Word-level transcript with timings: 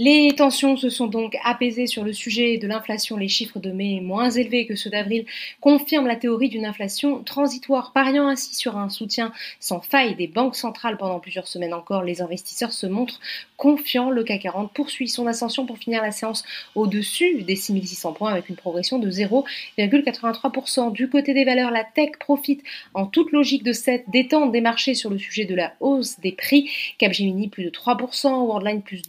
Les 0.00 0.32
tensions 0.36 0.76
se 0.76 0.90
sont 0.90 1.08
donc 1.08 1.36
apaisées 1.42 1.88
sur 1.88 2.04
le 2.04 2.12
sujet 2.12 2.56
de 2.56 2.68
l'inflation. 2.68 3.16
Les 3.16 3.26
chiffres 3.26 3.58
de 3.58 3.72
mai 3.72 4.00
moins 4.00 4.30
élevés 4.30 4.64
que 4.64 4.76
ceux 4.76 4.90
d'avril 4.90 5.26
confirment 5.60 6.06
la 6.06 6.14
théorie 6.14 6.48
d'une 6.48 6.66
inflation 6.66 7.24
transitoire. 7.24 7.90
Pariant 7.92 8.28
ainsi 8.28 8.54
sur 8.54 8.78
un 8.78 8.90
soutien 8.90 9.32
sans 9.58 9.80
faille 9.80 10.14
des 10.14 10.28
banques 10.28 10.54
centrales 10.54 10.98
pendant 10.98 11.18
plusieurs 11.18 11.48
semaines 11.48 11.74
encore, 11.74 12.04
les 12.04 12.22
investisseurs 12.22 12.72
se 12.72 12.86
montrent 12.86 13.18
confiants. 13.56 14.10
Le 14.10 14.22
CAC 14.22 14.42
40 14.42 14.72
poursuit 14.72 15.08
son 15.08 15.26
ascension 15.26 15.66
pour 15.66 15.78
finir 15.78 16.00
la 16.00 16.12
séance 16.12 16.44
au-dessus 16.76 17.42
des 17.42 17.56
6600 17.56 18.12
points 18.12 18.30
avec 18.30 18.48
une 18.50 18.54
progression 18.54 19.00
de 19.00 19.10
0,83%. 19.10 20.92
Du 20.92 21.10
côté 21.10 21.34
des 21.34 21.44
valeurs, 21.44 21.72
la 21.72 21.82
tech 21.82 22.10
profite 22.20 22.62
en 22.94 23.06
toute 23.06 23.32
logique 23.32 23.64
de 23.64 23.72
cette 23.72 24.08
détente 24.10 24.52
des 24.52 24.60
marchés 24.60 24.94
sur 24.94 25.10
le 25.10 25.18
sujet 25.18 25.44
de 25.44 25.56
la 25.56 25.72
hausse 25.80 26.20
des 26.20 26.30
prix. 26.30 26.70
Capgemini 26.98 27.48
plus 27.48 27.64
de 27.64 27.70
3%, 27.70 28.46
Worldline 28.46 28.82
plus 28.82 29.02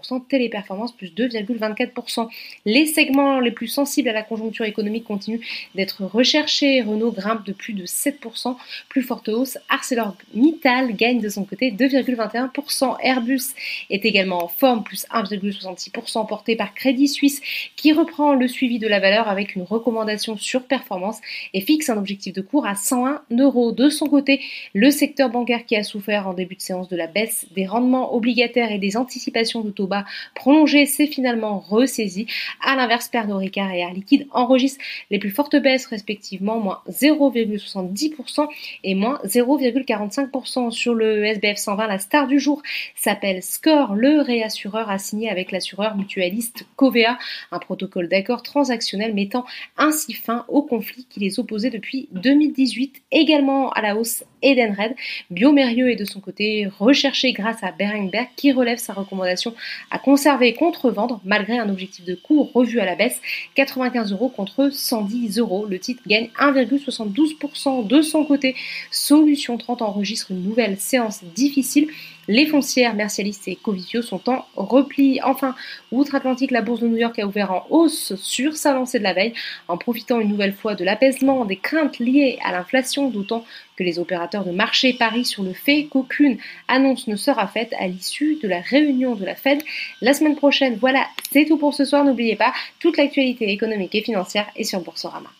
2,32%. 0.00 0.26
Téléperformance 0.28 0.92
plus 0.92 1.08
2,24%. 1.08 2.28
Les 2.64 2.86
segments 2.86 3.40
les 3.40 3.50
plus 3.50 3.68
sensibles 3.68 4.08
à 4.08 4.12
la 4.12 4.22
conjoncture 4.22 4.64
économique 4.64 5.04
continuent 5.04 5.40
d'être 5.74 6.04
recherchés. 6.04 6.82
Renault 6.82 7.12
grimpe 7.12 7.46
de 7.46 7.52
plus 7.52 7.72
de 7.72 7.84
7%. 7.84 8.56
Plus 8.88 9.02
forte 9.02 9.28
hausse, 9.28 9.58
ArcelorMittal 9.68 10.94
gagne 10.94 11.20
de 11.20 11.28
son 11.28 11.44
côté 11.44 11.70
2,21%. 11.70 12.96
Airbus 13.02 13.54
est 13.90 14.04
également 14.04 14.44
en 14.44 14.48
forme, 14.48 14.82
plus 14.82 15.06
1,66%, 15.10 16.26
porté 16.26 16.56
par 16.56 16.74
Crédit 16.74 17.08
Suisse 17.08 17.40
qui 17.76 17.92
reprend 17.92 18.34
le 18.34 18.48
suivi 18.48 18.78
de 18.78 18.88
la 18.88 19.00
valeur 19.00 19.28
avec 19.28 19.54
une 19.54 19.62
recommandation 19.62 20.36
sur 20.36 20.62
performance 20.64 21.18
et 21.54 21.60
fixe 21.60 21.88
un 21.88 21.96
objectif 21.96 22.32
de 22.32 22.40
cours 22.40 22.66
à 22.66 22.74
101 22.74 23.22
euros. 23.38 23.72
De 23.72 23.88
son 23.88 24.06
côté, 24.06 24.40
le 24.74 24.90
secteur 24.90 25.30
bancaire 25.30 25.64
qui 25.64 25.76
a 25.76 25.82
souffert 25.82 26.28
en 26.28 26.34
début 26.34 26.56
de 26.56 26.60
séance 26.60 26.88
de 26.88 26.96
la 26.96 27.06
baisse 27.06 27.46
des 27.54 27.66
rendements 27.66 28.14
obligataires 28.14 28.72
et 28.72 28.78
des 28.78 28.96
anticipations 28.96 29.60
de 29.60 29.70
taux 29.70 29.86
prolongé 30.34 30.86
s'est 30.86 31.06
finalement 31.06 31.58
ressaisi. 31.58 32.26
À 32.60 32.76
l'inverse, 32.76 33.08
Pernod 33.08 33.38
Ricard 33.38 33.72
et 33.72 33.80
Air 33.80 33.92
Liquide 33.92 34.26
enregistrent 34.30 34.82
les 35.10 35.18
plus 35.18 35.30
fortes 35.30 35.56
baisses 35.56 35.86
respectivement, 35.86 36.58
moins 36.58 36.80
0,70% 36.88 38.48
et 38.84 38.94
moins 38.94 39.20
0,45% 39.24 40.70
sur 40.70 40.94
le 40.94 41.24
SBF 41.24 41.56
120. 41.56 41.86
La 41.86 41.98
star 41.98 42.26
du 42.26 42.38
jour 42.38 42.62
s'appelle 42.94 43.42
Score. 43.42 43.94
Le 43.94 44.20
réassureur 44.20 44.90
a 44.90 44.98
signé 44.98 45.30
avec 45.30 45.52
l'assureur 45.52 45.96
mutualiste 45.96 46.66
Covea 46.76 47.18
un 47.50 47.58
protocole 47.58 48.08
d'accord 48.08 48.42
transactionnel 48.42 49.14
mettant 49.14 49.44
ainsi 49.76 50.12
fin 50.12 50.44
au 50.48 50.62
conflit 50.62 51.06
qui 51.08 51.20
les 51.20 51.38
opposait 51.38 51.70
depuis 51.70 52.08
2018. 52.12 53.02
Également 53.12 53.70
à 53.72 53.82
la 53.82 53.96
hausse, 53.96 54.24
Edenred. 54.42 54.94
Biomérieux 55.30 55.90
est 55.90 55.96
de 55.96 56.04
son 56.04 56.20
côté 56.20 56.68
recherché 56.78 57.32
grâce 57.32 57.62
à 57.62 57.72
Berenberg 57.72 58.28
qui 58.36 58.52
relève 58.52 58.78
sa 58.78 58.92
recommandation 58.92 59.54
à 59.90 59.98
conserver 59.98 60.54
contre-vendre 60.54 61.20
malgré 61.24 61.58
un 61.58 61.68
objectif 61.68 62.04
de 62.04 62.14
cours 62.14 62.52
revu 62.52 62.80
à 62.80 62.84
la 62.84 62.94
baisse, 62.94 63.20
95 63.54 64.12
euros 64.12 64.28
contre 64.28 64.70
110 64.70 65.38
euros. 65.38 65.66
Le 65.66 65.78
titre 65.78 66.02
gagne 66.06 66.30
1,72% 66.38 67.86
de 67.86 68.02
son 68.02 68.24
côté. 68.24 68.54
Solution 68.90 69.58
30 69.58 69.82
enregistre 69.82 70.30
une 70.30 70.42
nouvelle 70.42 70.78
séance 70.78 71.22
difficile. 71.34 71.88
Les 72.32 72.46
foncières 72.46 72.94
Mercialis 72.94 73.40
et 73.48 73.56
Covivio 73.56 74.02
sont 74.02 74.30
en 74.30 74.46
repli. 74.54 75.18
Enfin, 75.24 75.56
outre-Atlantique, 75.90 76.52
la 76.52 76.62
bourse 76.62 76.78
de 76.78 76.86
New 76.86 76.96
York 76.96 77.18
a 77.18 77.26
ouvert 77.26 77.50
en 77.50 77.66
hausse 77.70 78.14
sur 78.14 78.56
sa 78.56 78.72
lancée 78.72 79.00
de 79.00 79.02
la 79.02 79.14
veille, 79.14 79.32
en 79.66 79.76
profitant 79.76 80.20
une 80.20 80.28
nouvelle 80.28 80.52
fois 80.52 80.76
de 80.76 80.84
l'apaisement 80.84 81.44
des 81.44 81.56
craintes 81.56 81.98
liées 81.98 82.38
à 82.44 82.52
l'inflation, 82.52 83.10
d'autant 83.10 83.44
que 83.74 83.82
les 83.82 83.98
opérateurs 83.98 84.44
de 84.44 84.52
marché 84.52 84.92
parient 84.92 85.24
sur 85.24 85.42
le 85.42 85.52
fait 85.52 85.88
qu'aucune 85.90 86.38
annonce 86.68 87.08
ne 87.08 87.16
sera 87.16 87.48
faite 87.48 87.74
à 87.80 87.88
l'issue 87.88 88.38
de 88.40 88.46
la 88.46 88.60
réunion 88.60 89.16
de 89.16 89.24
la 89.24 89.34
Fed 89.34 89.60
la 90.00 90.14
semaine 90.14 90.36
prochaine. 90.36 90.76
Voilà, 90.80 91.04
c'est 91.32 91.46
tout 91.46 91.56
pour 91.56 91.74
ce 91.74 91.84
soir. 91.84 92.04
N'oubliez 92.04 92.36
pas, 92.36 92.52
toute 92.78 92.96
l'actualité 92.96 93.50
économique 93.50 93.96
et 93.96 94.02
financière 94.02 94.46
est 94.54 94.62
sur 94.62 94.80
Boursorama. 94.82 95.30